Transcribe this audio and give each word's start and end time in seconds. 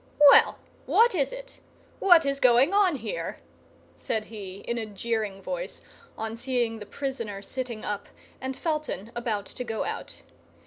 "Well, 0.31 0.57
what 0.87 1.13
is 1.13 1.31
it—what 1.31 2.25
is 2.25 2.39
going 2.39 2.73
on 2.73 2.95
here?" 2.95 3.39
said 3.95 4.25
he, 4.25 4.61
in 4.61 4.79
a 4.79 4.85
jeering 4.87 5.43
voice, 5.43 5.83
on 6.17 6.35
seeing 6.35 6.79
the 6.79 6.87
prisoner 6.87 7.43
sitting 7.43 7.85
up 7.85 8.07
and 8.41 8.57
Felton 8.57 9.11
about 9.13 9.45
to 9.45 9.63
go 9.63 9.83
out. 9.83 10.23